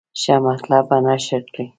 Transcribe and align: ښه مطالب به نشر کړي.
ښه 0.21 0.35
مطالب 0.45 0.83
به 0.89 0.97
نشر 1.07 1.41
کړي. 1.53 1.65